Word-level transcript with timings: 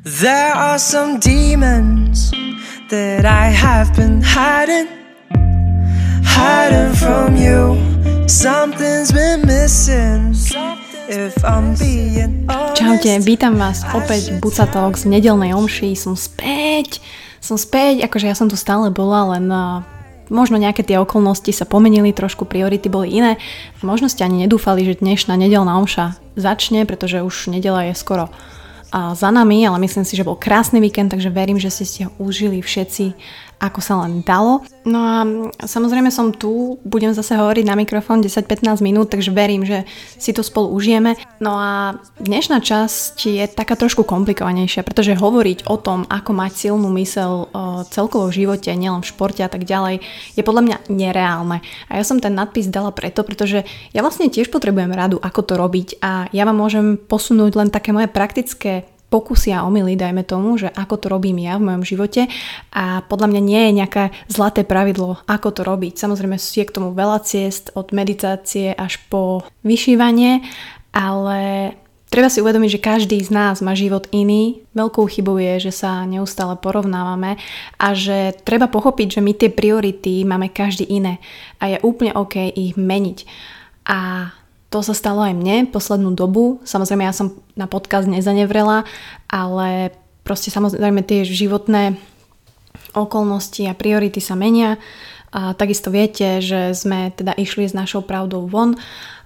There 0.00 0.56
are 0.56 0.80
some 0.80 1.20
demons 1.20 2.32
that 2.88 3.28
I 3.28 3.52
have 3.52 3.92
been 3.92 4.24
hiding, 4.24 4.88
hiding 6.24 6.96
from 6.96 7.36
you. 7.36 7.76
Something's 8.24 9.12
been 9.12 9.44
missing. 9.44 10.32
If 11.04 11.44
I'm 11.44 11.76
being 11.76 12.48
Čaute, 12.72 13.20
vítam 13.20 13.60
vás 13.60 13.84
opäť 13.92 14.32
v 14.32 14.36
Buca 14.40 14.64
Talks 14.64 15.04
v 15.04 15.20
nedelnej 15.20 15.52
omši. 15.52 15.92
Som 15.92 16.16
späť, 16.16 17.04
som 17.44 17.60
späť, 17.60 18.00
akože 18.00 18.24
ja 18.24 18.32
som 18.32 18.48
tu 18.48 18.56
stále 18.56 18.88
bola, 18.88 19.36
len 19.36 19.52
uh, 19.52 19.84
možno 20.32 20.56
nejaké 20.56 20.80
tie 20.80 20.96
okolnosti 20.96 21.52
sa 21.52 21.68
pomenili, 21.68 22.16
trošku 22.16 22.48
priority 22.48 22.88
boli 22.88 23.20
iné. 23.20 23.36
Možno 23.84 24.08
ste 24.08 24.24
ani 24.24 24.48
nedúfali, 24.48 24.80
že 24.80 25.04
dnešná 25.04 25.36
nedelná 25.36 25.76
omša 25.76 26.16
začne, 26.40 26.88
pretože 26.88 27.20
už 27.20 27.52
nedela 27.52 27.84
je 27.84 27.92
skoro 27.92 28.32
za 28.90 29.30
nami, 29.30 29.66
ale 29.66 29.78
myslím 29.78 30.02
si, 30.02 30.18
že 30.18 30.26
bol 30.26 30.34
krásny 30.34 30.82
víkend, 30.82 31.14
takže 31.14 31.30
verím, 31.30 31.62
že 31.62 31.70
ste 31.70 31.86
si 31.86 31.98
ho 32.02 32.10
užili 32.18 32.58
všetci 32.58 33.14
ako 33.60 33.80
sa 33.84 34.00
len 34.02 34.24
dalo. 34.24 34.64
No 34.88 34.98
a 35.04 35.16
samozrejme 35.60 36.08
som 36.08 36.32
tu, 36.32 36.80
budem 36.82 37.12
zase 37.12 37.36
hovoriť 37.36 37.68
na 37.68 37.76
mikrofón 37.76 38.24
10-15 38.24 38.80
minút, 38.80 39.12
takže 39.12 39.30
verím, 39.36 39.68
že 39.68 39.84
si 40.16 40.32
to 40.32 40.40
spolu 40.40 40.72
užijeme. 40.72 41.14
No 41.44 41.60
a 41.60 42.00
dnešná 42.16 42.64
časť 42.64 43.16
je 43.28 43.44
taká 43.52 43.76
trošku 43.76 44.08
komplikovanejšia, 44.08 44.80
pretože 44.80 45.12
hovoriť 45.12 45.68
o 45.68 45.76
tom, 45.76 46.08
ako 46.08 46.32
mať 46.32 46.52
silnú 46.56 46.88
mysel 46.96 47.52
celkovo 47.92 48.32
v 48.32 48.42
živote, 48.42 48.72
nielen 48.72 49.04
v 49.04 49.10
športe 49.12 49.44
a 49.44 49.52
tak 49.52 49.68
ďalej, 49.68 50.00
je 50.34 50.42
podľa 50.42 50.62
mňa 50.64 50.76
nereálne. 50.88 51.60
A 51.92 52.00
ja 52.00 52.04
som 52.08 52.16
ten 52.16 52.32
nadpis 52.32 52.72
dala 52.72 52.96
preto, 52.96 53.20
pretože 53.20 53.68
ja 53.92 54.00
vlastne 54.00 54.32
tiež 54.32 54.48
potrebujem 54.48 54.96
radu, 54.96 55.20
ako 55.20 55.40
to 55.44 55.54
robiť 55.60 56.00
a 56.00 56.32
ja 56.32 56.48
vám 56.48 56.56
môžem 56.56 56.96
posunúť 56.96 57.52
len 57.60 57.68
také 57.68 57.92
moje 57.92 58.08
praktické 58.08 58.88
pokusy 59.10 59.50
a 59.50 59.66
omily, 59.66 59.98
dajme 59.98 60.22
tomu, 60.22 60.54
že 60.54 60.70
ako 60.70 60.94
to 60.96 61.06
robím 61.10 61.42
ja 61.42 61.58
v 61.58 61.66
mojom 61.66 61.84
živote 61.84 62.30
a 62.70 63.02
podľa 63.04 63.26
mňa 63.34 63.40
nie 63.42 63.60
je 63.66 63.76
nejaké 63.82 64.04
zlaté 64.30 64.62
pravidlo, 64.62 65.18
ako 65.26 65.48
to 65.50 65.62
robiť. 65.66 65.98
Samozrejme 65.98 66.38
je 66.38 66.64
k 66.64 66.74
tomu 66.74 66.94
veľa 66.94 67.26
ciest, 67.26 67.74
od 67.74 67.90
meditácie 67.90 68.70
až 68.70 69.02
po 69.10 69.42
vyšívanie, 69.66 70.46
ale 70.94 71.74
treba 72.10 72.30
si 72.30 72.42
uvedomiť, 72.42 72.70
že 72.78 72.86
každý 72.86 73.18
z 73.22 73.30
nás 73.34 73.58
má 73.62 73.74
život 73.74 74.06
iný. 74.14 74.62
Veľkou 74.74 75.06
chybou 75.10 75.38
je, 75.38 75.70
že 75.70 75.72
sa 75.74 76.06
neustále 76.06 76.58
porovnávame 76.58 77.38
a 77.78 77.88
že 77.94 78.34
treba 78.46 78.70
pochopiť, 78.70 79.18
že 79.18 79.24
my 79.24 79.32
tie 79.34 79.50
priority 79.50 80.22
máme 80.22 80.54
každý 80.54 80.86
iné 80.86 81.18
a 81.58 81.70
je 81.70 81.78
úplne 81.82 82.14
OK 82.14 82.38
ich 82.54 82.78
meniť. 82.78 83.18
A 83.90 84.30
to 84.70 84.86
sa 84.86 84.94
stalo 84.94 85.26
aj 85.26 85.34
mne 85.34 85.66
poslednú 85.74 86.14
dobu. 86.14 86.62
Samozrejme, 86.62 87.02
ja 87.02 87.10
som 87.10 87.34
na 87.58 87.66
podcast 87.66 88.06
nezanevrela, 88.06 88.86
ale 89.26 89.90
proste 90.22 90.54
samozrejme 90.54 91.02
tie 91.02 91.26
životné 91.26 91.98
okolnosti 92.94 93.66
a 93.66 93.74
priority 93.74 94.22
sa 94.22 94.38
menia. 94.38 94.78
A 95.34 95.54
takisto 95.54 95.90
viete, 95.90 96.38
že 96.38 96.74
sme 96.74 97.10
teda 97.14 97.34
išli 97.34 97.66
s 97.66 97.74
našou 97.74 98.02
pravdou 98.02 98.46
von 98.46 98.78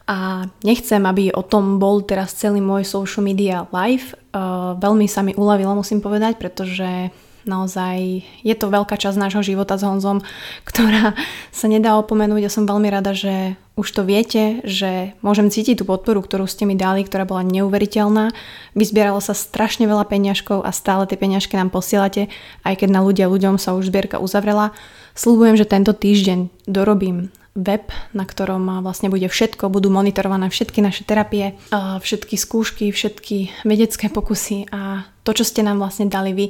a 0.05 0.48
nechcem, 0.61 1.00
aby 1.00 1.33
o 1.33 1.41
tom 1.41 1.81
bol 1.81 2.05
teraz 2.05 2.37
celý 2.37 2.61
môj 2.61 2.84
social 2.84 3.25
media 3.25 3.65
live. 3.72 4.12
Uh, 4.37 4.77
veľmi 4.77 5.09
sa 5.09 5.25
mi 5.25 5.33
uľavilo, 5.33 5.81
musím 5.81 6.05
povedať, 6.05 6.37
pretože 6.37 7.09
naozaj 7.45 8.25
je 8.45 8.55
to 8.56 8.67
veľká 8.69 8.97
časť 8.98 9.17
nášho 9.17 9.45
života 9.45 9.77
s 9.77 9.87
Honzom, 9.87 10.20
ktorá 10.69 11.14
sa 11.53 11.67
nedá 11.69 11.97
opomenúť. 12.00 12.41
Ja 12.45 12.53
som 12.53 12.69
veľmi 12.69 12.89
rada, 12.91 13.12
že 13.12 13.56
už 13.75 13.91
to 13.91 14.03
viete, 14.06 14.62
že 14.62 15.19
môžem 15.19 15.50
cítiť 15.50 15.83
tú 15.83 15.84
podporu, 15.84 16.22
ktorú 16.22 16.47
ste 16.47 16.65
mi 16.65 16.78
dali, 16.78 17.03
ktorá 17.03 17.27
bola 17.27 17.42
neuveriteľná. 17.42 18.31
Vyzbieralo 18.78 19.19
sa 19.19 19.34
strašne 19.34 19.91
veľa 19.91 20.06
peňažkov 20.06 20.62
a 20.62 20.70
stále 20.70 21.11
tie 21.11 21.19
peňažky 21.19 21.59
nám 21.59 21.75
posielate, 21.75 22.31
aj 22.62 22.75
keď 22.81 22.89
na 22.95 23.00
ľudia 23.03 23.27
ľuďom 23.27 23.59
sa 23.59 23.75
už 23.75 23.91
zbierka 23.91 24.22
uzavrela. 24.22 24.71
Slúbujem, 25.19 25.59
že 25.59 25.66
tento 25.66 25.91
týždeň 25.91 26.71
dorobím 26.71 27.34
web, 27.54 27.87
na 28.10 28.26
ktorom 28.26 28.82
vlastne 28.82 29.09
bude 29.09 29.31
všetko, 29.31 29.70
budú 29.70 29.87
monitorované 29.87 30.50
všetky 30.50 30.82
naše 30.82 31.06
terapie, 31.06 31.54
všetky 31.75 32.34
skúšky, 32.34 32.91
všetky 32.91 33.62
vedecké 33.62 34.10
pokusy 34.10 34.70
a 34.75 35.06
to, 35.22 35.31
čo 35.32 35.47
ste 35.47 35.62
nám 35.62 35.78
vlastne 35.78 36.10
dali 36.10 36.34
vy, 36.34 36.47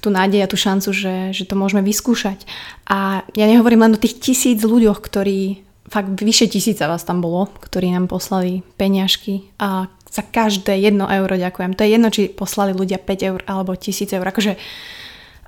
tú 0.00 0.08
nádej 0.08 0.48
a 0.48 0.50
tú 0.50 0.56
šancu, 0.56 0.90
že, 0.96 1.14
že 1.36 1.44
to 1.44 1.60
môžeme 1.60 1.84
vyskúšať. 1.84 2.48
A 2.88 3.22
ja 3.36 3.44
nehovorím 3.44 3.84
len 3.84 3.94
o 3.94 4.02
tých 4.02 4.16
tisíc 4.16 4.64
ľuďoch, 4.64 5.04
ktorí 5.04 5.60
fakt 5.90 6.16
vyše 6.16 6.48
tisíca 6.48 6.88
vás 6.88 7.04
tam 7.04 7.20
bolo, 7.20 7.52
ktorí 7.60 7.92
nám 7.92 8.08
poslali 8.08 8.64
peňažky 8.80 9.50
a 9.60 9.90
za 10.10 10.22
každé 10.26 10.74
jedno 10.78 11.06
euro 11.06 11.38
ďakujem. 11.38 11.74
To 11.76 11.82
je 11.86 11.90
jedno, 11.90 12.08
či 12.10 12.30
poslali 12.30 12.74
ľudia 12.74 12.98
5 12.98 13.28
eur 13.30 13.40
alebo 13.46 13.74
1000 13.74 14.10
eur. 14.18 14.26
Akože, 14.26 14.58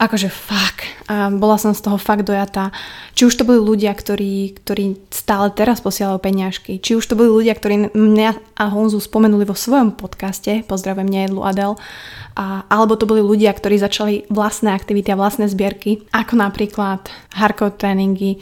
akože 0.00 0.28
fakt. 0.32 0.88
A 1.06 1.28
bola 1.28 1.60
som 1.60 1.76
z 1.76 1.84
toho 1.84 1.98
fakt 2.00 2.24
dojatá. 2.24 2.72
Či 3.12 3.28
už 3.28 3.34
to 3.36 3.46
boli 3.46 3.60
ľudia, 3.60 3.92
ktorí, 3.92 4.56
ktorí 4.62 4.98
stále 5.12 5.52
teraz 5.52 5.84
posielajú 5.84 6.18
peňažky, 6.18 6.80
či 6.80 6.96
už 6.96 7.04
to 7.04 7.18
boli 7.18 7.28
ľudia, 7.28 7.52
ktorí 7.52 7.92
mňa 7.92 8.30
a 8.56 8.64
Honzu 8.72 8.98
spomenuli 8.98 9.44
vo 9.44 9.56
svojom 9.56 9.94
podcaste, 9.94 10.64
pozdravujem 10.64 11.08
Nejedlu 11.08 11.44
Adel, 11.44 11.76
a, 12.32 12.64
alebo 12.72 12.96
to 12.96 13.04
boli 13.04 13.20
ľudia, 13.20 13.52
ktorí 13.52 13.76
začali 13.76 14.14
vlastné 14.32 14.72
aktivity 14.72 15.12
a 15.12 15.20
vlastné 15.20 15.52
zbierky, 15.52 16.08
ako 16.16 16.34
napríklad 16.40 17.12
hardcore 17.36 17.76
tréningy, 17.76 18.40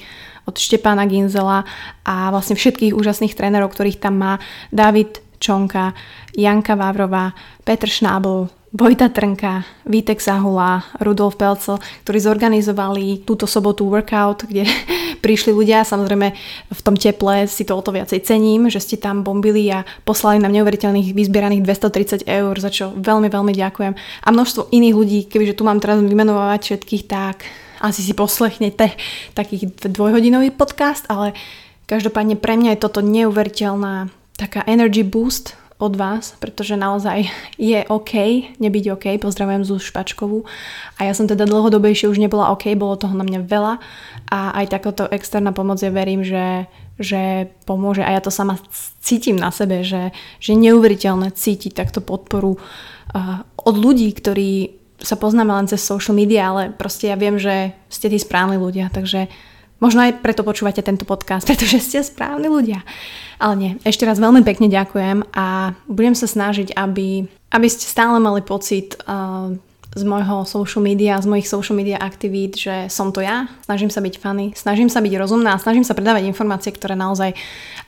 od 0.49 0.59
Štepána 0.59 1.06
Ginzela 1.06 1.62
a 2.03 2.34
vlastne 2.34 2.59
všetkých 2.59 2.97
úžasných 2.97 3.38
trénerov, 3.38 3.71
ktorých 3.71 4.03
tam 4.03 4.19
má 4.19 4.32
David 4.75 5.22
Čonka, 5.38 5.94
Janka 6.34 6.75
Vávrová, 6.75 7.32
Petr 7.62 7.87
Šnábl, 7.87 8.50
Vojta 8.70 9.10
Trnka, 9.10 9.66
Vítek 9.82 10.22
Zahula, 10.22 10.86
Rudolf 11.03 11.34
Pelcel, 11.34 11.82
ktorí 12.06 12.22
zorganizovali 12.22 13.26
túto 13.26 13.42
sobotu 13.50 13.82
workout, 13.91 14.47
kde 14.47 14.62
prišli 15.26 15.50
ľudia, 15.50 15.82
samozrejme 15.82 16.31
v 16.70 16.81
tom 16.86 16.94
teple 16.94 17.50
si 17.50 17.66
to 17.66 17.75
o 17.75 17.82
to 17.82 17.91
viacej 17.91 18.22
cením, 18.22 18.70
že 18.70 18.78
ste 18.78 18.94
tam 18.94 19.26
bombili 19.26 19.66
a 19.75 19.82
poslali 20.06 20.38
nám 20.38 20.54
neuveriteľných 20.54 21.10
vyzbieraných 21.10 21.66
230 21.66 22.31
eur, 22.31 22.54
za 22.62 22.70
čo 22.70 22.94
veľmi, 22.94 23.26
veľmi 23.26 23.50
ďakujem. 23.58 23.92
A 23.98 24.28
množstvo 24.31 24.70
iných 24.70 24.94
ľudí, 24.94 25.19
kebyže 25.26 25.58
tu 25.58 25.66
mám 25.66 25.82
teraz 25.82 25.98
vymenovať 25.98 26.60
všetkých, 26.62 27.10
tak 27.10 27.42
asi 27.82 28.06
si 28.06 28.14
poslechnete 28.14 28.94
taký 29.34 29.66
dvojhodinový 29.82 30.54
podcast, 30.54 31.10
ale 31.10 31.34
každopádne 31.91 32.38
pre 32.38 32.54
mňa 32.54 32.78
je 32.78 32.82
toto 32.87 33.02
neuveriteľná 33.02 34.14
taká 34.38 34.62
energy 34.70 35.02
boost 35.02 35.58
od 35.81 35.97
vás, 35.97 36.37
pretože 36.37 36.77
naozaj 36.77 37.27
je 37.57 37.81
OK 37.89 38.13
nebyť 38.61 38.85
OK, 38.95 39.07
pozdravujem 39.17 39.65
Zuz 39.65 39.89
Špačkovú. 39.89 40.45
A 41.01 41.09
ja 41.09 41.17
som 41.17 41.25
teda 41.25 41.49
dlhodobejšie 41.49 42.13
už 42.13 42.21
nebola 42.21 42.53
OK, 42.53 42.77
bolo 42.77 43.01
toho 43.01 43.17
na 43.17 43.25
mňa 43.25 43.41
veľa. 43.49 43.75
A 44.29 44.55
aj 44.61 44.77
takáto 44.77 45.09
externá 45.09 45.57
pomoc 45.57 45.81
ja 45.81 45.89
verím, 45.89 46.21
že, 46.21 46.69
že 47.01 47.49
pomôže. 47.65 48.05
A 48.05 48.13
ja 48.13 48.21
to 48.21 48.29
sama 48.29 48.61
cítim 49.01 49.41
na 49.41 49.49
sebe, 49.49 49.81
že, 49.81 50.13
že 50.39 50.53
neuveriteľné 50.53 51.33
cítiť 51.33 51.73
takto 51.73 52.05
podporu 52.05 52.61
uh, 52.61 53.43
od 53.57 53.75
ľudí, 53.81 54.12
ktorí 54.12 54.81
sa 55.01 55.17
poznáme 55.17 55.49
len 55.49 55.65
cez 55.65 55.81
social 55.81 56.12
media, 56.12 56.53
ale 56.53 56.62
proste 56.77 57.09
ja 57.09 57.17
viem, 57.17 57.41
že 57.41 57.73
ste 57.89 58.12
tí 58.12 58.21
správni 58.21 58.61
ľudia, 58.61 58.93
takže 58.93 59.33
možno 59.81 60.05
aj 60.05 60.21
preto 60.21 60.45
počúvate 60.47 60.85
tento 60.85 61.09
podcast, 61.09 61.45
pretože 61.51 61.81
ste 61.81 62.05
správni 62.05 62.47
ľudia. 62.47 62.85
Ale 63.41 63.55
nie, 63.57 63.71
ešte 63.89 64.05
raz 64.05 64.21
veľmi 64.21 64.45
pekne 64.45 64.69
ďakujem 64.69 65.33
a 65.33 65.73
budem 65.89 66.13
sa 66.13 66.29
snažiť, 66.29 66.77
aby, 66.77 67.25
aby 67.51 67.67
ste 67.73 67.89
stále 67.89 68.21
mali 68.21 68.45
pocit 68.45 69.01
uh, 69.09 69.57
z 69.91 70.06
môjho 70.06 70.47
social 70.47 70.87
media, 70.87 71.19
z 71.19 71.27
mojich 71.27 71.51
social 71.51 71.75
media 71.75 71.99
aktivít, 71.99 72.55
že 72.55 72.87
som 72.87 73.11
to 73.11 73.19
ja, 73.19 73.51
snažím 73.67 73.91
sa 73.91 73.99
byť 73.99 74.15
funny, 74.23 74.47
snažím 74.55 74.87
sa 74.87 75.03
byť 75.03 75.12
rozumná, 75.19 75.59
snažím 75.59 75.83
sa 75.83 75.99
predávať 75.99 76.31
informácie, 76.31 76.71
ktoré 76.71 76.95
naozaj, 76.95 77.34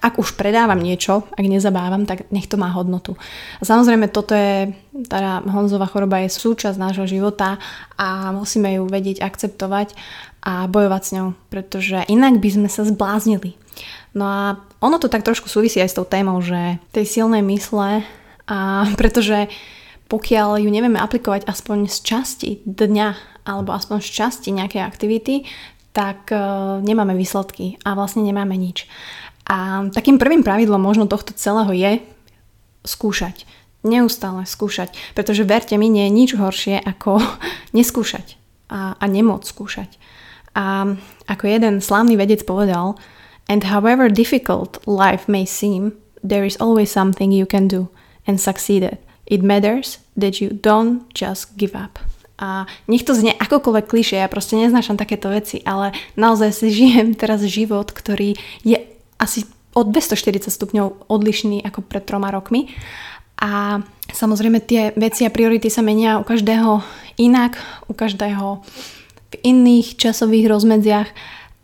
ak 0.03 0.19
už 0.19 0.35
predávam 0.35 0.83
niečo, 0.83 1.23
ak 1.31 1.47
nezabávam, 1.47 2.03
tak 2.03 2.27
nech 2.35 2.51
to 2.51 2.59
má 2.59 2.75
hodnotu. 2.75 3.15
Samozrejme 3.63 4.11
toto 4.11 4.35
je, 4.35 4.75
teda 4.91 5.47
Honzová 5.47 5.87
choroba 5.87 6.27
je 6.27 6.35
súčasť 6.35 6.75
nášho 6.75 7.07
života 7.07 7.63
a 7.95 8.35
musíme 8.35 8.83
ju 8.83 8.91
vedieť 8.91 9.23
akceptovať 9.23 9.95
a 10.43 10.67
bojovať 10.67 11.03
s 11.07 11.11
ňou, 11.15 11.29
pretože 11.55 12.03
inak 12.11 12.43
by 12.43 12.49
sme 12.51 12.67
sa 12.67 12.83
zbláznili. 12.83 13.55
No 14.11 14.27
a 14.27 14.43
ono 14.83 14.99
to 14.99 15.07
tak 15.07 15.23
trošku 15.23 15.47
súvisí 15.47 15.79
aj 15.79 15.95
s 15.95 15.97
tou 15.97 16.05
témou, 16.05 16.43
že 16.43 16.83
tej 16.91 17.07
silnej 17.07 17.47
mysle 17.47 18.03
a 18.51 18.59
pretože 19.01 19.47
pokiaľ 20.13 20.61
ju 20.61 20.69
nevieme 20.69 21.01
aplikovať 21.01 21.49
aspoň 21.49 21.89
z 21.89 21.97
časti 22.05 22.51
dňa 22.69 23.41
alebo 23.49 23.73
aspoň 23.73 24.05
z 24.05 24.11
časti 24.13 24.53
nejakej 24.53 24.85
aktivity, 24.85 25.49
tak 25.97 26.29
uh, 26.29 26.85
nemáme 26.85 27.17
výsledky 27.17 27.81
a 27.81 27.97
vlastne 27.97 28.21
nemáme 28.21 28.53
nič. 28.53 28.85
A 29.49 29.89
takým 29.89 30.21
prvým 30.21 30.45
pravidlom 30.45 30.79
možno 30.79 31.09
tohto 31.09 31.33
celého 31.33 31.73
je 31.73 31.93
skúšať. 32.85 33.49
Neustále 33.83 34.45
skúšať. 34.45 34.95
Pretože 35.17 35.49
verte 35.49 35.75
mi, 35.81 35.89
nie 35.89 36.07
je 36.07 36.13
nič 36.13 36.31
horšie 36.37 36.77
ako 36.85 37.19
neskúšať 37.77 38.37
a, 38.69 38.95
a 39.01 39.05
nemôcť 39.09 39.49
skúšať. 39.49 39.91
A 40.53 40.93
ako 41.25 41.45
jeden 41.49 41.81
slávny 41.81 42.21
vedec 42.21 42.45
povedal, 42.45 43.01
and 43.49 43.65
however 43.65 44.13
difficult 44.13 44.77
life 44.85 45.25
may 45.25 45.49
seem, 45.49 45.97
there 46.21 46.45
is 46.45 46.61
always 46.61 46.93
something 46.93 47.33
you 47.33 47.49
can 47.49 47.65
do 47.65 47.89
and 48.29 48.37
succeed 48.37 48.85
it 48.85 49.01
It 49.27 49.43
matters 49.43 50.03
that 50.19 50.43
you 50.43 50.51
don't 50.51 51.07
just 51.15 51.55
give 51.57 51.79
up. 51.79 51.99
A 52.43 52.67
nech 52.91 53.07
to 53.07 53.15
znie 53.15 53.39
akokoľvek 53.39 53.87
klišie, 53.87 54.19
ja 54.19 54.27
proste 54.27 54.59
neznášam 54.59 54.99
takéto 54.99 55.31
veci, 55.31 55.63
ale 55.63 55.95
naozaj 56.19 56.51
si 56.51 56.75
žijem 56.75 57.15
teraz 57.21 57.47
život, 57.47 57.95
ktorý 57.95 58.35
je 58.67 58.83
asi 59.23 59.47
o 59.73 59.87
240 59.87 60.51
stupňov 60.51 61.09
odlišný 61.09 61.65
ako 61.65 61.87
pred 61.87 62.05
troma 62.05 62.29
rokmi. 62.35 62.75
A 63.43 63.83
samozrejme 64.13 64.63
tie 64.63 64.95
veci 64.95 65.27
a 65.27 65.33
priority 65.33 65.67
sa 65.71 65.83
menia 65.83 66.21
u 66.21 66.25
každého 66.27 66.83
inak, 67.19 67.59
u 67.91 67.95
každého 67.97 68.63
v 69.33 69.35
iných 69.43 69.97
časových 69.97 70.47
rozmedziach 70.47 71.09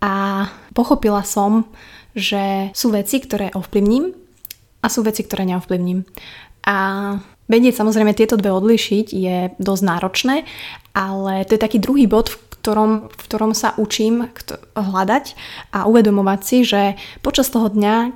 a 0.00 0.46
pochopila 0.72 1.22
som, 1.22 1.68
že 2.16 2.72
sú 2.72 2.90
veci, 2.90 3.20
ktoré 3.20 3.52
ovplyvním 3.52 4.10
a 4.82 4.86
sú 4.88 5.04
veci, 5.04 5.22
ktoré 5.22 5.44
neovplyvním. 5.46 6.02
A 6.64 6.76
vedieť 7.48 7.74
samozrejme 7.74 8.12
tieto 8.12 8.36
dve 8.36 8.52
odlišiť 8.52 9.06
je 9.10 9.36
dosť 9.56 9.82
náročné, 9.82 10.44
ale 10.92 11.48
to 11.48 11.56
je 11.56 11.64
taký 11.64 11.80
druhý 11.80 12.04
bod, 12.04 12.28
v 12.28 12.36
ktorom, 12.60 12.92
v 13.08 13.20
ktorom 13.24 13.52
sa 13.56 13.72
učím 13.80 14.28
hľadať 14.76 15.32
a 15.72 15.88
uvedomovať 15.88 16.40
si, 16.44 16.56
že 16.62 17.00
počas 17.24 17.48
toho 17.48 17.72
dňa 17.72 18.12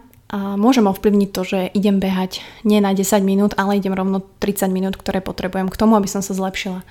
môžem 0.57 0.89
ovplyvniť 0.89 1.31
to, 1.33 1.43
že 1.45 1.61
idem 1.77 2.01
behať 2.01 2.41
nie 2.65 2.81
na 2.81 2.97
10 2.97 3.21
minút, 3.21 3.53
ale 3.61 3.77
idem 3.77 3.93
rovno 3.93 4.25
30 4.41 4.73
minút, 4.73 4.97
ktoré 4.97 5.21
potrebujem 5.21 5.69
k 5.69 5.77
tomu, 5.77 5.97
aby 5.97 6.09
som 6.09 6.25
sa 6.25 6.33
zlepšila. 6.33 6.85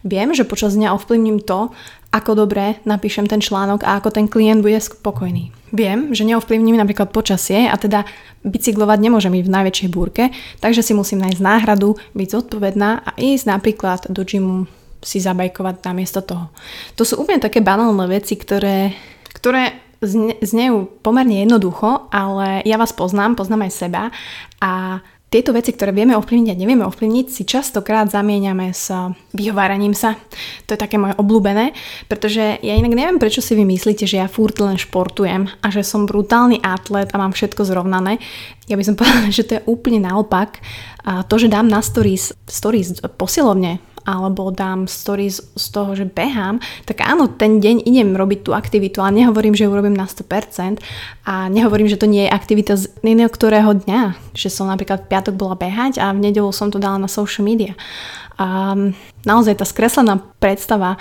Viem, 0.00 0.32
že 0.32 0.48
počas 0.48 0.72
dňa 0.72 0.96
ovplyvním 0.96 1.44
to, 1.44 1.68
ako 2.10 2.32
dobre 2.34 2.82
napíšem 2.88 3.30
ten 3.30 3.38
článok 3.38 3.86
a 3.86 4.00
ako 4.00 4.10
ten 4.10 4.26
klient 4.26 4.64
bude 4.64 4.80
spokojný. 4.80 5.54
Viem, 5.70 6.10
že 6.10 6.26
neovplyvním 6.26 6.74
napríklad 6.74 7.14
počasie 7.14 7.70
a 7.70 7.76
teda 7.78 8.02
bicyklovať 8.42 8.98
nemôžem 8.98 9.30
ísť 9.36 9.46
v 9.46 9.56
najväčšej 9.60 9.88
búrke, 9.92 10.34
takže 10.58 10.82
si 10.82 10.96
musím 10.96 11.22
nájsť 11.22 11.38
náhradu, 11.38 11.94
byť 12.16 12.28
zodpovedná 12.32 12.90
a 13.06 13.10
ísť 13.14 13.44
napríklad 13.46 14.00
do 14.10 14.26
gymu 14.26 14.66
si 15.00 15.22
zabajkovať 15.22 15.86
namiesto 15.86 16.20
toho. 16.24 16.50
To 16.98 17.06
sú 17.06 17.20
úplne 17.22 17.40
také 17.40 17.62
banálne 17.62 18.04
veci, 18.10 18.34
ktoré, 18.36 18.92
ktoré 19.36 19.78
znejú 20.40 21.04
pomerne 21.04 21.44
jednoducho, 21.44 22.08
ale 22.08 22.64
ja 22.64 22.80
vás 22.80 22.96
poznám, 22.96 23.36
poznám 23.36 23.68
aj 23.68 23.72
seba 23.76 24.02
a 24.58 25.04
tieto 25.30 25.54
veci, 25.54 25.70
ktoré 25.70 25.94
vieme 25.94 26.18
ovplyvniť 26.18 26.50
a 26.50 26.58
nevieme 26.58 26.82
ovplyvniť, 26.90 27.26
si 27.30 27.46
častokrát 27.46 28.10
zamieňame 28.10 28.74
s 28.74 28.90
vyhováraním 29.30 29.94
sa. 29.94 30.18
To 30.66 30.74
je 30.74 30.82
také 30.82 30.98
moje 30.98 31.14
obľúbené, 31.22 31.70
pretože 32.10 32.58
ja 32.58 32.74
inak 32.74 32.90
neviem, 32.90 33.22
prečo 33.22 33.38
si 33.38 33.54
vy 33.54 33.62
myslíte, 33.62 34.10
že 34.10 34.18
ja 34.18 34.26
furt 34.26 34.58
len 34.58 34.74
športujem 34.74 35.46
a 35.62 35.66
že 35.70 35.86
som 35.86 36.10
brutálny 36.10 36.58
atlet 36.66 37.14
a 37.14 37.20
mám 37.22 37.30
všetko 37.30 37.62
zrovnané. 37.62 38.18
Ja 38.66 38.74
by 38.74 38.82
som 38.82 38.94
povedala, 38.98 39.30
že 39.30 39.46
to 39.46 39.62
je 39.62 39.66
úplne 39.70 40.02
naopak. 40.02 40.58
A 41.06 41.22
to, 41.22 41.38
že 41.38 41.48
dám 41.48 41.70
na 41.70 41.80
stories, 41.80 42.34
stories 42.44 42.98
posilovne 43.14 43.80
alebo 44.04 44.50
dám 44.50 44.86
stories 44.88 45.40
z 45.54 45.66
toho, 45.72 45.92
že 45.96 46.08
behám, 46.08 46.60
tak 46.84 47.04
áno, 47.04 47.28
ten 47.28 47.60
deň 47.60 47.84
idem 47.84 48.16
robiť 48.16 48.40
tú 48.46 48.50
aktivitu, 48.52 49.00
ale 49.00 49.24
nehovorím, 49.24 49.56
že 49.56 49.66
ju 49.66 49.72
robím 49.72 49.96
na 49.96 50.08
100% 50.08 50.80
a 51.26 51.48
nehovorím, 51.48 51.88
že 51.88 52.00
to 52.00 52.08
nie 52.08 52.26
je 52.26 52.34
aktivita 52.34 52.72
z 52.76 52.90
iného 53.04 53.30
ktorého 53.30 53.76
dňa, 53.76 54.34
že 54.36 54.48
som 54.48 54.68
napríklad 54.68 55.06
v 55.06 55.10
piatok 55.10 55.34
bola 55.36 55.56
behať 55.56 56.00
a 56.00 56.12
v 56.12 56.22
nedelu 56.30 56.48
som 56.50 56.72
to 56.72 56.82
dala 56.82 56.98
na 56.98 57.08
social 57.08 57.44
media. 57.44 57.78
A 58.40 58.72
naozaj 59.28 59.60
tá 59.60 59.68
skreslená 59.68 60.16
predstava 60.40 60.96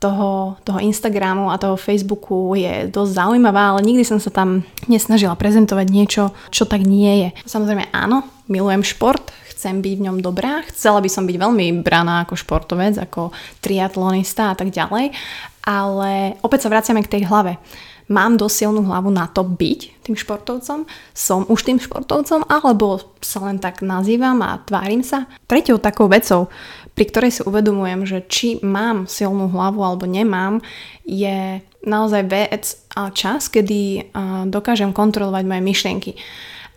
toho, 0.00 0.56
toho 0.64 0.80
Instagramu 0.80 1.52
a 1.52 1.60
toho 1.60 1.76
Facebooku 1.76 2.56
je 2.56 2.88
dosť 2.88 3.12
zaujímavá, 3.14 3.76
ale 3.76 3.84
nikdy 3.84 4.02
som 4.02 4.16
sa 4.16 4.32
tam 4.32 4.64
nesnažila 4.88 5.36
prezentovať 5.36 5.86
niečo, 5.92 6.32
čo 6.48 6.64
tak 6.64 6.82
nie 6.82 7.28
je. 7.28 7.28
Samozrejme 7.44 7.92
áno, 7.92 8.24
milujem 8.48 8.80
šport, 8.82 9.28
chcem 9.60 9.84
byť 9.84 9.94
v 10.00 10.04
ňom 10.08 10.24
dobrá, 10.24 10.64
chcela 10.72 11.04
by 11.04 11.12
som 11.12 11.28
byť 11.28 11.36
veľmi 11.36 11.84
braná 11.84 12.24
ako 12.24 12.32
športovec, 12.32 12.96
ako 12.96 13.28
triatlonista 13.60 14.50
a 14.50 14.56
tak 14.56 14.72
ďalej, 14.72 15.12
ale 15.68 16.40
opäť 16.40 16.64
sa 16.64 16.72
vraciame 16.72 17.04
k 17.04 17.20
tej 17.20 17.28
hlave. 17.28 17.60
Mám 18.10 18.40
dosť 18.40 18.66
silnú 18.66 18.88
hlavu 18.90 19.12
na 19.12 19.30
to 19.30 19.46
byť 19.46 20.02
tým 20.02 20.18
športovcom? 20.18 20.82
Som 21.14 21.46
už 21.46 21.62
tým 21.62 21.78
športovcom? 21.78 22.42
Alebo 22.50 22.98
sa 23.22 23.38
len 23.46 23.62
tak 23.62 23.86
nazývam 23.86 24.42
a 24.42 24.58
tvárim 24.66 25.06
sa? 25.06 25.30
Tretou 25.46 25.78
takou 25.78 26.10
vecou, 26.10 26.50
pri 26.98 27.06
ktorej 27.06 27.30
si 27.30 27.46
uvedomujem, 27.46 28.02
že 28.10 28.18
či 28.26 28.58
mám 28.66 29.06
silnú 29.06 29.46
hlavu 29.46 29.86
alebo 29.86 30.10
nemám, 30.10 30.58
je 31.06 31.62
naozaj 31.86 32.22
vec 32.26 32.82
a 32.98 33.14
čas, 33.14 33.46
kedy 33.46 34.10
dokážem 34.50 34.90
kontrolovať 34.90 35.46
moje 35.46 35.62
myšlienky. 35.62 36.12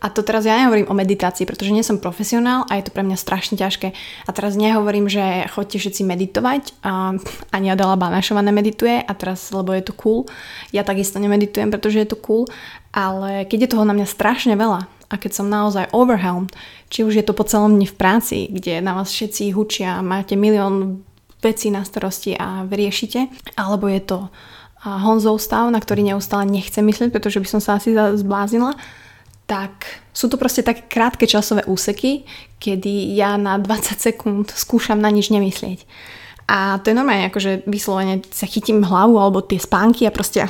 A 0.04 0.12
to 0.12 0.20
teraz 0.20 0.44
ja 0.44 0.60
nehovorím 0.60 0.92
o 0.92 1.00
meditácii, 1.00 1.48
pretože 1.48 1.72
nie 1.72 1.80
som 1.80 1.96
profesionál 1.96 2.68
a 2.68 2.76
je 2.76 2.84
to 2.84 2.92
pre 2.92 3.08
mňa 3.08 3.16
strašne 3.16 3.56
ťažké. 3.56 3.96
A 4.28 4.30
teraz 4.36 4.60
nehovorím, 4.60 5.08
že 5.08 5.48
chodte 5.56 5.80
všetci 5.80 6.04
meditovať. 6.04 6.84
A 6.84 7.16
ani 7.56 7.72
Adela 7.72 7.96
Banašova 7.96 8.44
nemedituje 8.44 9.00
a 9.00 9.12
teraz, 9.16 9.48
lebo 9.56 9.72
je 9.72 9.88
to 9.88 9.96
cool. 9.96 10.28
Ja 10.76 10.84
takisto 10.84 11.24
nemeditujem, 11.24 11.72
pretože 11.72 12.04
je 12.04 12.08
to 12.12 12.20
cool. 12.20 12.52
Ale 12.92 13.48
keď 13.48 13.64
je 13.64 13.72
toho 13.72 13.88
na 13.88 13.96
mňa 13.96 14.04
strašne 14.04 14.60
veľa 14.60 14.92
a 15.08 15.16
keď 15.16 15.32
som 15.40 15.48
naozaj 15.48 15.96
overwhelmed, 15.96 16.52
či 16.92 17.08
už 17.08 17.24
je 17.24 17.26
to 17.26 17.32
po 17.32 17.48
celom 17.48 17.80
dni 17.80 17.88
v 17.88 17.96
práci, 17.96 18.38
kde 18.52 18.84
na 18.84 19.00
vás 19.00 19.08
všetci 19.08 19.56
hučia, 19.56 20.04
máte 20.04 20.36
milión 20.36 21.08
vecí 21.40 21.72
na 21.72 21.88
starosti 21.88 22.36
a 22.36 22.68
riešite, 22.68 23.32
alebo 23.56 23.88
je 23.88 24.04
to 24.04 24.18
Honzov 24.84 25.40
stav, 25.40 25.72
na 25.72 25.80
ktorý 25.80 26.04
neustále 26.04 26.44
nechcem 26.44 26.84
myslieť, 26.84 27.08
pretože 27.08 27.40
by 27.40 27.48
som 27.48 27.64
sa 27.64 27.80
asi 27.80 27.96
zbláznila, 27.96 28.76
tak 29.54 30.02
sú 30.10 30.34
to 30.34 30.42
proste 30.42 30.66
také 30.66 30.90
krátke 30.90 31.30
časové 31.30 31.62
úseky, 31.70 32.26
kedy 32.58 33.14
ja 33.14 33.38
na 33.38 33.62
20 33.62 34.02
sekúnd 34.02 34.50
skúšam 34.50 34.98
na 34.98 35.14
nič 35.14 35.30
nemyslieť. 35.30 35.86
A 36.50 36.82
to 36.82 36.90
je 36.90 36.98
normálne, 36.98 37.30
akože 37.30 37.70
vyslovene 37.70 38.26
sa 38.34 38.50
chytím 38.50 38.82
hlavu 38.82 39.14
alebo 39.22 39.46
tie 39.46 39.62
spánky 39.62 40.10
a 40.10 40.16
proste 40.16 40.42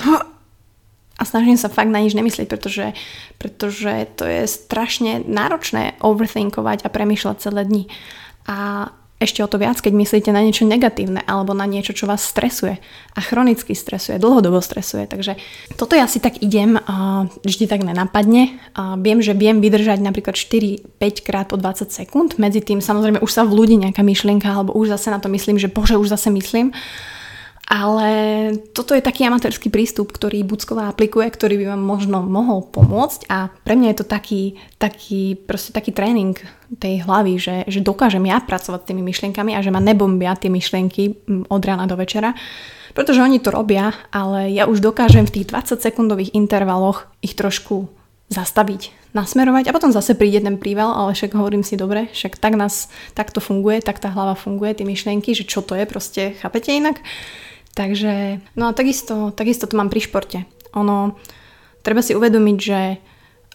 a 1.20 1.24
snažím 1.28 1.60
sa 1.60 1.68
fakt 1.68 1.92
na 1.92 2.00
nič 2.00 2.16
nemyslieť, 2.16 2.48
pretože, 2.48 2.96
pretože 3.44 4.08
to 4.16 4.24
je 4.24 4.48
strašne 4.48 5.28
náročné 5.28 6.00
overthinkovať 6.00 6.88
a 6.88 6.90
premýšľať 6.90 7.44
celé 7.44 7.68
dni. 7.68 7.84
A 8.48 8.88
ešte 9.24 9.42
o 9.42 9.48
to 9.48 9.58
viac, 9.58 9.80
keď 9.80 9.94
myslíte 9.96 10.30
na 10.36 10.44
niečo 10.44 10.68
negatívne 10.68 11.24
alebo 11.24 11.56
na 11.56 11.64
niečo, 11.64 11.96
čo 11.96 12.06
vás 12.06 12.22
stresuje 12.22 12.78
a 13.16 13.20
chronicky 13.24 13.72
stresuje, 13.74 14.20
dlhodobo 14.20 14.60
stresuje. 14.60 15.08
Takže 15.08 15.40
toto 15.80 15.96
ja 15.96 16.06
si 16.06 16.20
tak 16.20 16.44
idem 16.44 16.78
a 16.78 17.26
vždy 17.44 17.66
tak 17.66 17.82
nenapadne. 17.88 18.60
A 18.76 19.00
viem, 19.00 19.24
že 19.24 19.32
viem 19.32 19.64
vydržať 19.64 20.04
napríklad 20.04 20.36
4-5 20.36 21.26
krát 21.26 21.48
po 21.48 21.56
20 21.56 21.90
sekúnd. 21.90 22.36
Medzi 22.38 22.60
tým 22.60 22.84
samozrejme 22.84 23.24
už 23.24 23.32
sa 23.32 23.48
vľúdi 23.48 23.80
nejaká 23.80 24.04
myšlienka 24.04 24.52
alebo 24.52 24.76
už 24.76 24.94
zase 24.94 25.10
na 25.10 25.18
to 25.24 25.32
myslím, 25.32 25.58
že 25.58 25.72
bože, 25.72 25.96
už 25.96 26.14
zase 26.14 26.30
myslím. 26.30 26.76
Ale 27.74 28.10
toto 28.70 28.94
je 28.94 29.02
taký 29.02 29.26
amatérsky 29.26 29.74
prístup, 29.74 30.14
ktorý 30.14 30.46
Bucková 30.46 30.94
aplikuje, 30.94 31.26
ktorý 31.26 31.58
by 31.58 31.66
vám 31.74 31.82
možno 31.82 32.22
mohol 32.22 32.62
pomôcť 32.70 33.26
a 33.34 33.50
pre 33.66 33.74
mňa 33.74 33.88
je 33.90 33.98
to 33.98 34.06
taký, 34.06 34.42
taký, 34.78 35.34
proste 35.34 35.74
taký 35.74 35.90
tréning 35.90 36.38
tej 36.78 37.02
hlavy, 37.02 37.42
že, 37.42 37.66
že 37.66 37.82
dokážem 37.82 38.30
ja 38.30 38.46
pracovať 38.46 38.86
s 38.86 38.90
tými 38.94 39.02
myšlienkami 39.02 39.58
a 39.58 39.66
že 39.66 39.74
ma 39.74 39.82
nebombia 39.82 40.38
tie 40.38 40.54
myšlienky 40.54 41.26
od 41.50 41.62
rána 41.66 41.90
do 41.90 41.98
večera. 41.98 42.38
Pretože 42.94 43.26
oni 43.26 43.42
to 43.42 43.50
robia, 43.50 43.90
ale 44.14 44.54
ja 44.54 44.70
už 44.70 44.78
dokážem 44.78 45.26
v 45.26 45.42
tých 45.42 45.50
20 45.50 45.82
sekundových 45.82 46.38
intervaloch 46.38 47.10
ich 47.26 47.34
trošku 47.34 47.90
zastaviť, 48.30 48.94
nasmerovať 49.18 49.74
a 49.74 49.74
potom 49.74 49.90
zase 49.90 50.14
príde 50.14 50.46
ten 50.46 50.62
príval, 50.62 50.94
ale 50.94 51.18
však 51.18 51.34
hovorím 51.34 51.66
si 51.66 51.74
dobre, 51.74 52.06
však 52.14 52.38
tak 52.38 52.54
nás, 52.54 52.94
tak 53.18 53.34
to 53.34 53.42
funguje, 53.42 53.82
tak 53.82 53.98
tá 53.98 54.14
hlava 54.14 54.38
funguje, 54.38 54.78
tie 54.78 54.86
myšlienky, 54.86 55.34
že 55.34 55.50
čo 55.50 55.66
to 55.66 55.74
je, 55.74 55.90
proste 55.90 56.38
chápete 56.38 56.70
inak. 56.70 57.02
Takže, 57.74 58.44
no 58.54 58.70
a 58.70 58.78
takisto, 58.78 59.34
takisto 59.34 59.66
to 59.66 59.78
mám 59.78 59.90
pri 59.90 60.02
športe. 60.06 60.46
Ono, 60.78 61.18
treba 61.82 62.06
si 62.06 62.14
uvedomiť, 62.14 62.58
že 62.62 62.80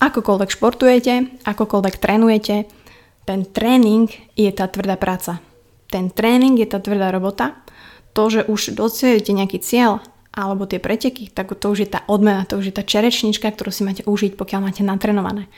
akokoľvek 0.03 0.51
športujete, 0.51 1.15
akokoľvek 1.47 1.95
trénujete, 1.99 2.57
ten 3.29 3.45
tréning 3.45 4.09
je 4.35 4.49
tá 4.51 4.65
tvrdá 4.67 4.97
práca. 4.97 5.39
Ten 5.93 6.09
tréning 6.09 6.57
je 6.57 6.65
tá 6.65 6.81
tvrdá 6.81 7.13
robota. 7.13 7.61
To, 8.17 8.33
že 8.33 8.49
už 8.49 8.73
dosiahnete 8.73 9.37
nejaký 9.37 9.61
cieľ, 9.61 10.01
alebo 10.33 10.65
tie 10.65 10.81
preteky, 10.81 11.29
tak 11.29 11.53
to 11.55 11.67
už 11.69 11.79
je 11.85 11.89
tá 11.93 12.03
odmena, 12.09 12.49
to 12.49 12.57
už 12.57 12.73
je 12.73 12.75
tá 12.75 12.83
čerečnička, 12.87 13.53
ktorú 13.53 13.71
si 13.71 13.85
máte 13.85 14.03
užiť, 14.09 14.33
pokiaľ 14.39 14.61
máte 14.65 14.83
natrenované. 14.87 15.51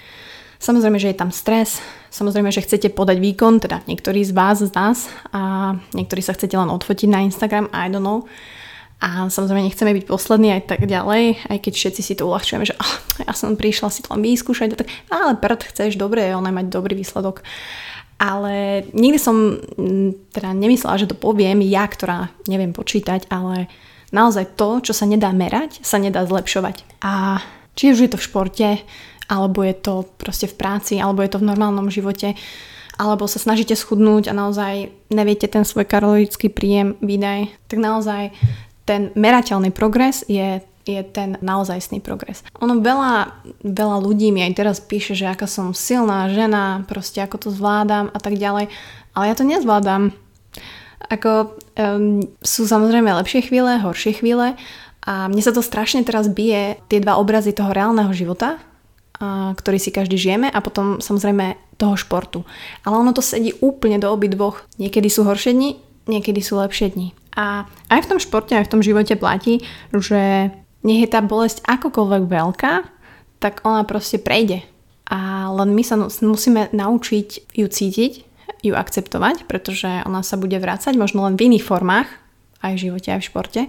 Samozrejme, 0.60 1.00
že 1.00 1.08
je 1.08 1.16
tam 1.16 1.32
stres, 1.32 1.80
samozrejme, 2.12 2.52
že 2.52 2.60
chcete 2.60 2.92
podať 2.92 3.16
výkon, 3.16 3.64
teda 3.64 3.80
niektorí 3.88 4.20
z 4.20 4.36
vás, 4.36 4.60
z 4.60 4.68
nás 4.76 5.08
a 5.32 5.72
niektorí 5.96 6.20
sa 6.20 6.36
chcete 6.36 6.52
len 6.52 6.68
odfotiť 6.68 7.08
na 7.08 7.24
Instagram, 7.24 7.72
I 7.72 7.88
don't 7.88 8.04
know. 8.04 8.28
A 9.00 9.32
samozrejme 9.32 9.64
nechceme 9.64 9.96
byť 9.96 10.04
poslední 10.04 10.52
aj 10.52 10.68
tak 10.68 10.84
ďalej, 10.84 11.48
aj 11.48 11.58
keď 11.64 11.72
všetci 11.72 12.02
si 12.04 12.12
to 12.12 12.28
uľahčujeme, 12.28 12.68
že 12.68 12.76
oh, 12.76 12.94
ja 13.24 13.32
som 13.32 13.56
prišla 13.56 13.88
si 13.88 14.04
to 14.04 14.12
len 14.12 14.20
vyskúšať, 14.20 14.76
tak, 14.76 14.92
ale 15.08 15.40
prd 15.40 15.72
chceš, 15.72 15.96
dobre 15.96 16.28
je 16.28 16.36
mať 16.36 16.66
dobrý 16.68 16.92
výsledok. 16.92 17.40
Ale 18.20 18.84
nikdy 18.92 19.16
som 19.16 19.64
teda 20.36 20.52
nemyslela, 20.52 21.00
že 21.00 21.08
to 21.08 21.16
poviem 21.16 21.64
ja, 21.64 21.88
ktorá 21.88 22.28
neviem 22.44 22.76
počítať, 22.76 23.32
ale 23.32 23.72
naozaj 24.12 24.60
to, 24.60 24.84
čo 24.84 24.92
sa 24.92 25.08
nedá 25.08 25.32
merať, 25.32 25.80
sa 25.80 25.96
nedá 25.96 26.28
zlepšovať. 26.28 26.84
A 27.00 27.40
či 27.72 27.96
už 27.96 28.04
je 28.04 28.10
to 28.12 28.20
v 28.20 28.26
športe, 28.28 28.68
alebo 29.30 29.62
je 29.62 29.78
to 29.78 29.94
proste 30.18 30.50
v 30.50 30.58
práci, 30.58 30.98
alebo 30.98 31.22
je 31.22 31.30
to 31.30 31.38
v 31.38 31.46
normálnom 31.46 31.86
živote, 31.86 32.34
alebo 32.98 33.30
sa 33.30 33.38
snažíte 33.38 33.78
schudnúť 33.78 34.28
a 34.28 34.36
naozaj 34.36 34.90
neviete 35.14 35.46
ten 35.46 35.62
svoj 35.62 35.86
kalorický 35.86 36.50
príjem 36.50 36.98
výdaj, 36.98 37.54
tak 37.70 37.78
naozaj 37.78 38.34
ten 38.84 39.14
merateľný 39.14 39.70
progres 39.70 40.26
je 40.26 40.60
je 40.88 41.04
ten 41.04 41.36
naozajstný 41.44 42.00
progres. 42.00 42.42
Ono 42.58 42.80
veľa, 42.80 43.44
veľa 43.62 43.96
ľudí 44.00 44.32
mi 44.32 44.42
aj 44.42 44.56
teraz 44.56 44.76
píše, 44.80 45.12
že 45.12 45.28
aká 45.28 45.44
som 45.44 45.76
silná 45.76 46.26
žena, 46.32 46.82
proste 46.88 47.20
ako 47.20 47.36
to 47.36 47.48
zvládam 47.52 48.08
a 48.10 48.18
tak 48.18 48.40
ďalej, 48.40 48.72
ale 49.12 49.24
ja 49.28 49.34
to 49.36 49.44
nezvládam. 49.44 50.16
Ako 51.12 51.56
um, 51.76 52.24
sú 52.40 52.64
samozrejme 52.64 53.12
lepšie 53.12 53.44
chvíle, 53.44 53.80
horšie 53.80 54.18
chvíle 54.18 54.56
a 55.04 55.28
mne 55.28 55.42
sa 55.44 55.52
to 55.52 55.64
strašne 55.64 56.00
teraz 56.00 56.28
bije, 56.32 56.80
tie 56.88 57.00
dva 57.00 57.20
obrazy 57.20 57.52
toho 57.52 57.72
reálneho 57.72 58.10
života, 58.16 58.60
ktorý 59.20 59.76
si 59.76 59.92
každý 59.92 60.16
žijeme 60.16 60.48
a 60.48 60.58
potom 60.64 60.98
samozrejme 60.98 61.76
toho 61.76 61.94
športu. 61.96 62.48
Ale 62.88 62.96
ono 62.96 63.12
to 63.12 63.20
sedí 63.20 63.52
úplne 63.60 64.00
do 64.00 64.08
obi 64.08 64.32
dvoch. 64.32 64.64
Niekedy 64.80 65.12
sú 65.12 65.28
horšie 65.28 65.52
dni, 65.52 65.70
niekedy 66.08 66.40
sú 66.40 66.56
lepšie 66.56 66.96
dni. 66.96 67.12
A 67.36 67.68
aj 67.92 68.00
v 68.04 68.08
tom 68.10 68.18
športe, 68.18 68.56
aj 68.56 68.66
v 68.66 68.72
tom 68.72 68.82
živote 68.82 69.14
platí, 69.20 69.60
že 69.92 70.50
nech 70.80 71.00
je 71.04 71.08
tá 71.12 71.20
bolesť 71.20 71.60
akokoľvek 71.68 72.22
veľká, 72.26 72.72
tak 73.40 73.64
ona 73.64 73.84
proste 73.84 74.16
prejde. 74.16 74.64
A 75.10 75.50
len 75.52 75.76
my 75.76 75.82
sa 75.84 76.00
musíme 76.00 76.72
naučiť 76.72 77.52
ju 77.56 77.66
cítiť, 77.66 78.12
ju 78.60 78.76
akceptovať, 78.76 79.48
pretože 79.48 79.88
ona 80.04 80.20
sa 80.20 80.36
bude 80.36 80.56
vrácať 80.60 80.96
možno 80.96 81.24
len 81.24 81.36
v 81.36 81.52
iných 81.52 81.64
formách, 81.64 82.08
aj 82.60 82.72
v 82.76 82.82
živote, 82.88 83.08
aj 83.12 83.20
v 83.20 83.28
športe 83.28 83.60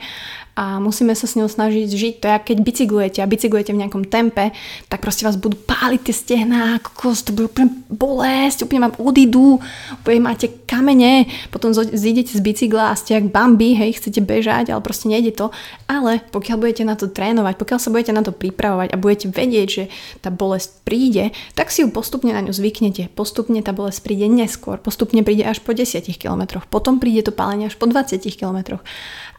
a 0.61 0.83
musíme 0.83 1.15
sa 1.15 1.25
s 1.25 1.39
ňou 1.39 1.47
snažiť 1.47 1.87
žiť. 1.87 2.13
To 2.19 2.25
je, 2.27 2.37
keď 2.51 2.57
bicyklujete 2.59 3.19
a 3.23 3.29
bicyklujete 3.29 3.71
v 3.71 3.81
nejakom 3.81 4.03
tempe, 4.03 4.51
tak 4.91 4.99
proste 4.99 5.23
vás 5.23 5.39
budú 5.39 5.55
páliť 5.55 6.11
tie 6.11 6.15
stehná, 6.15 6.77
kokos, 6.83 7.23
to 7.23 7.31
bude 7.31 7.55
úplne 7.55 7.71
bolesť, 7.87 8.67
úplne 8.67 8.91
vám 8.91 8.95
odídu, 8.99 9.63
úplne 10.03 10.19
máte 10.19 10.51
kamene, 10.67 11.31
potom 11.55 11.71
zídete 11.73 12.35
z 12.35 12.41
bicykla 12.43 12.91
a 12.91 12.99
ste 12.99 13.15
jak 13.15 13.31
Bambi, 13.31 13.79
hej, 13.79 13.95
chcete 13.95 14.19
bežať, 14.19 14.75
ale 14.75 14.83
proste 14.83 15.07
nejde 15.07 15.31
to. 15.31 15.55
Ale 15.87 16.19
pokiaľ 16.29 16.57
budete 16.59 16.83
na 16.83 16.99
to 16.99 17.07
trénovať, 17.07 17.55
pokiaľ 17.55 17.79
sa 17.79 17.89
budete 17.89 18.11
na 18.11 18.21
to 18.21 18.35
pripravovať 18.35 18.91
a 18.91 18.99
budete 18.99 19.31
vedieť, 19.31 19.67
že 19.71 19.83
tá 20.19 20.29
bolesť 20.29 20.83
príde, 20.83 21.31
tak 21.55 21.71
si 21.71 21.81
ju 21.81 21.89
postupne 21.89 22.35
na 22.35 22.43
ňu 22.43 22.51
zvyknete. 22.51 23.07
Postupne 23.15 23.63
tá 23.63 23.71
bolesť 23.71 24.03
príde 24.03 24.27
neskôr, 24.27 24.77
postupne 24.77 25.23
príde 25.23 25.47
až 25.47 25.63
po 25.63 25.71
10 25.71 26.03
kilometroch, 26.19 26.67
potom 26.67 26.99
príde 26.99 27.23
to 27.23 27.31
pálenie 27.31 27.71
až 27.71 27.79
po 27.79 27.87
20 27.87 28.19
kilometroch. 28.35 28.80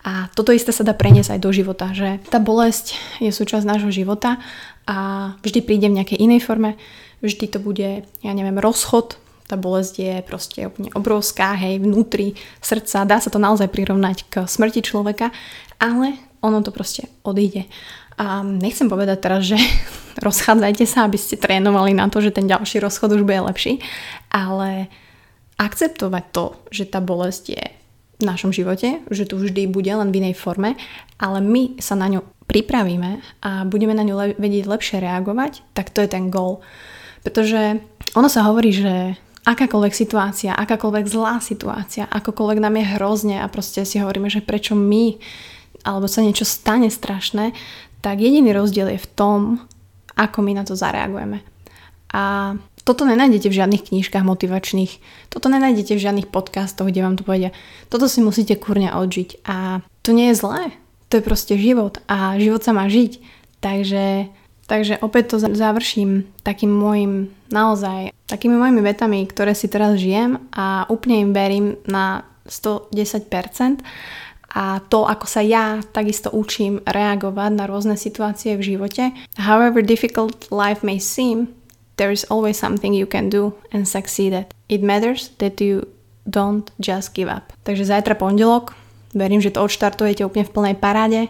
A 0.03 0.27
toto 0.35 0.51
isté 0.51 0.75
sa 0.75 0.83
dá 0.83 0.95
preniesť 0.99 1.39
aj 1.39 1.41
do 1.41 1.51
života, 1.55 1.95
že 1.95 2.19
tá 2.27 2.43
bolesť 2.43 2.99
je 3.23 3.31
súčasť 3.31 3.63
nášho 3.63 3.95
života 3.95 4.43
a 4.83 5.31
vždy 5.47 5.63
príde 5.63 5.87
v 5.87 6.03
nejakej 6.03 6.19
inej 6.19 6.43
forme, 6.43 6.75
vždy 7.23 7.47
to 7.55 7.59
bude, 7.63 8.03
ja 8.03 8.33
neviem, 8.35 8.59
rozchod, 8.59 9.15
tá 9.47 9.55
bolesť 9.55 9.95
je 10.01 10.15
proste 10.27 10.61
úplne 10.67 10.91
obrovská, 10.97 11.55
hej, 11.55 11.79
vnútri 11.79 12.35
srdca, 12.59 13.07
dá 13.07 13.23
sa 13.23 13.31
to 13.31 13.39
naozaj 13.39 13.71
prirovnať 13.71 14.27
k 14.27 14.35
smrti 14.49 14.83
človeka, 14.83 15.31
ale 15.79 16.19
ono 16.43 16.65
to 16.67 16.75
proste 16.75 17.07
odíde. 17.23 17.71
A 18.19 18.43
nechcem 18.43 18.91
povedať 18.91 19.19
teraz, 19.23 19.47
že 19.47 19.61
rozchádzajte 20.27 20.85
sa, 20.89 21.07
aby 21.07 21.21
ste 21.21 21.39
trénovali 21.39 21.95
na 21.95 22.11
to, 22.11 22.19
že 22.19 22.35
ten 22.35 22.51
ďalší 22.51 22.83
rozchod 22.83 23.15
už 23.15 23.23
bude 23.23 23.39
lepší, 23.39 23.79
ale 24.35 24.91
akceptovať 25.63 26.25
to, 26.35 26.45
že 26.75 26.91
tá 26.91 26.99
bolesť 26.99 27.45
je 27.55 27.65
v 28.21 28.25
našom 28.25 28.53
živote, 28.53 29.03
že 29.11 29.25
tu 29.25 29.41
vždy 29.41 29.67
bude 29.71 29.91
len 29.91 30.13
v 30.13 30.19
inej 30.25 30.39
forme, 30.39 30.77
ale 31.17 31.39
my 31.41 31.81
sa 31.81 31.97
na 31.99 32.11
ňu 32.11 32.23
pripravíme 32.47 33.23
a 33.43 33.65
budeme 33.65 33.97
na 33.97 34.05
ňu 34.05 34.15
le- 34.15 34.39
vedieť 34.39 34.69
lepšie 34.69 34.99
reagovať, 35.01 35.65
tak 35.73 35.91
to 35.91 36.05
je 36.05 36.09
ten 36.11 36.29
goal. 36.29 36.61
Pretože 37.25 37.81
ono 38.13 38.29
sa 38.29 38.45
hovorí, 38.47 38.75
že 38.75 39.17
akákoľvek 39.43 39.95
situácia, 39.95 40.55
akákoľvek 40.55 41.07
zlá 41.11 41.43
situácia, 41.43 42.07
akokoľvek 42.07 42.59
nám 42.63 42.79
je 42.79 42.91
hrozne 42.95 43.37
a 43.43 43.51
proste 43.51 43.83
si 43.83 43.99
hovoríme, 43.99 44.31
že 44.31 44.45
prečo 44.45 44.79
my, 44.79 45.19
alebo 45.83 46.07
sa 46.07 46.23
niečo 46.23 46.47
stane 46.47 46.91
strašné, 46.91 47.51
tak 48.03 48.23
jediný 48.23 48.55
rozdiel 48.55 48.95
je 48.95 49.03
v 49.03 49.11
tom, 49.19 49.39
ako 50.15 50.39
my 50.47 50.53
na 50.55 50.63
to 50.63 50.79
zareagujeme. 50.79 51.43
A 52.13 52.55
toto 52.83 53.07
nenájdete 53.07 53.47
v 53.47 53.59
žiadnych 53.63 53.91
knížkach 53.91 54.27
motivačných, 54.27 54.99
toto 55.31 55.47
nenájdete 55.47 55.95
v 55.95 56.03
žiadnych 56.03 56.29
podcastoch, 56.29 56.91
kde 56.91 57.03
vám 57.03 57.15
to 57.15 57.23
povedia. 57.23 57.55
Toto 57.87 58.11
si 58.11 58.19
musíte 58.19 58.59
kurne 58.59 58.91
odžiť 58.91 59.47
a 59.47 59.87
to 60.03 60.11
nie 60.11 60.35
je 60.35 60.39
zlé. 60.39 60.75
To 61.11 61.21
je 61.21 61.29
proste 61.29 61.55
život 61.61 62.01
a 62.09 62.41
život 62.41 62.65
sa 62.65 62.73
má 62.73 62.89
žiť. 62.89 63.21
Takže, 63.63 64.33
takže 64.67 64.99
opäť 64.99 65.37
to 65.37 65.37
završím 65.55 66.27
takým 66.43 66.73
môjim 66.73 67.31
naozaj, 67.53 68.11
takými 68.27 68.59
mojimi 68.59 68.83
vetami, 68.83 69.23
ktoré 69.29 69.55
si 69.55 69.71
teraz 69.71 70.01
žijem 70.01 70.43
a 70.51 70.89
úplne 70.91 71.29
im 71.29 71.31
verím 71.31 71.67
na 71.87 72.27
110% 72.49 73.85
a 74.53 74.85
to, 74.85 75.09
ako 75.09 75.25
sa 75.25 75.41
ja 75.41 75.81
takisto 75.97 76.29
učím 76.29 76.85
reagovať 76.85 77.51
na 77.57 77.65
rôzne 77.65 77.97
situácie 77.97 78.59
v 78.59 78.77
živote. 78.77 79.15
However 79.41 79.81
difficult 79.81 80.53
life 80.53 80.85
may 80.85 81.01
seem, 81.01 81.49
there 81.97 82.13
is 82.13 82.25
always 82.29 82.59
something 82.59 82.95
you 82.95 83.07
can 83.07 83.29
do 83.29 83.55
and 83.73 83.89
succeed 83.89 84.33
at. 84.33 84.55
It 84.69 84.83
matters 84.83 85.31
that 85.39 85.61
you 85.61 85.89
don't 86.29 86.71
just 86.79 87.15
give 87.15 87.29
up. 87.29 87.53
Takže 87.65 87.85
zajtra 87.85 88.15
pondelok, 88.15 88.75
verím, 89.15 89.41
že 89.41 89.51
to 89.51 89.63
odštartujete 89.63 90.25
úplne 90.25 90.47
v 90.47 90.55
plnej 90.55 90.77
paráde. 90.79 91.29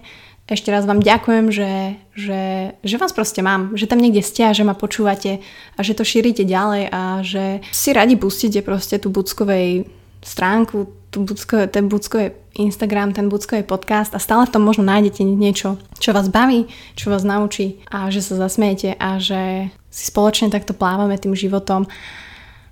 Ešte 0.50 0.75
raz 0.75 0.85
vám 0.85 1.00
ďakujem, 1.00 1.54
že, 1.54 1.73
že, 2.19 2.75
že 2.83 2.97
vás 2.99 3.14
proste 3.14 3.40
mám, 3.40 3.78
že 3.78 3.87
tam 3.87 4.02
niekde 4.02 4.26
ste 4.26 4.42
a 4.42 4.52
že 4.52 4.66
ma 4.66 4.75
počúvate 4.75 5.38
a 5.78 5.81
že 5.81 5.95
to 5.95 6.02
šírite 6.02 6.42
ďalej 6.42 6.90
a 6.90 7.02
že 7.23 7.62
si 7.71 7.95
radi 7.95 8.19
pustíte 8.19 8.61
proste 8.61 8.99
tú 8.99 9.09
Buckovej 9.09 9.87
stránku, 10.23 10.90
tú 11.14 11.23
Buckové, 11.23 11.71
ten 11.71 11.87
Buckovej 11.87 12.41
Instagram, 12.56 13.16
ten 13.16 13.32
Buckovej 13.32 13.64
podcast 13.64 14.12
a 14.12 14.21
stále 14.21 14.44
v 14.44 14.52
tom 14.52 14.62
možno 14.64 14.85
nájdete 14.85 15.25
niečo, 15.25 15.80
čo 15.97 16.12
vás 16.12 16.28
baví, 16.28 16.68
čo 16.97 17.09
vás 17.09 17.25
naučí 17.25 17.80
a 17.88 18.12
že 18.12 18.21
sa 18.21 18.37
zasmiete 18.37 18.97
a 19.00 19.16
že 19.16 19.73
si 19.88 20.04
spoločne 20.09 20.52
takto 20.52 20.76
plávame 20.76 21.16
tým 21.16 21.32
životom, 21.32 21.88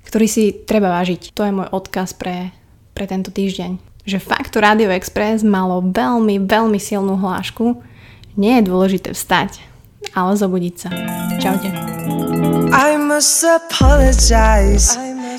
ktorý 0.05 0.27
si 0.29 0.45
treba 0.53 0.93
vážiť. 0.93 1.33
To 1.33 1.45
je 1.45 1.53
môj 1.53 1.69
odkaz 1.73 2.13
pre, 2.17 2.53
pre 2.93 3.05
tento 3.09 3.33
týždeň. 3.33 3.81
Že 4.09 4.19
fakt 4.21 4.57
to 4.57 4.65
Radio 4.65 4.89
Express 4.93 5.45
malo 5.45 5.85
veľmi, 5.85 6.41
veľmi 6.45 6.81
silnú 6.81 7.21
hlášku. 7.21 7.81
Nie 8.41 8.61
je 8.61 8.69
dôležité 8.73 9.13
vstať, 9.13 9.61
ale 10.17 10.37
zobudiť 10.37 10.75
sa. 10.77 10.89
Čaute. 11.37 11.69
I 12.73 12.97
must 12.97 13.45
apologize 13.45 14.97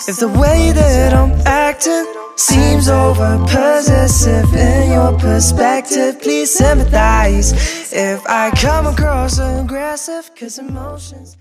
if 0.08 0.18
the 0.22 0.30
way 0.30 0.72
that 0.74 1.14
I'm 1.14 1.34
acting 1.46 2.21
seems 2.42 2.90
over 2.90 3.38
possessive 3.44 4.52
in 4.54 4.92
your 4.92 5.18
perspective. 5.20 6.20
Please 6.22 6.52
sympathize 6.52 7.54
if 7.94 8.26
I 8.26 8.50
come 8.52 8.88
across 8.88 9.38
aggressive, 9.38 10.32
cause 10.36 10.58
emotions. 10.58 11.38